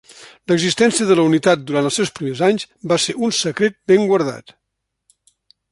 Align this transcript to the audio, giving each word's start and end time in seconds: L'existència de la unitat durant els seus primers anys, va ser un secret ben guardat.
L'existència 0.51 1.05
de 1.09 1.17
la 1.19 1.25
unitat 1.31 1.61
durant 1.71 1.89
els 1.89 1.99
seus 2.01 2.13
primers 2.19 2.41
anys, 2.49 2.67
va 2.93 2.99
ser 3.05 3.17
un 3.27 3.35
secret 3.43 3.79
ben 3.93 4.09
guardat. 4.13 4.55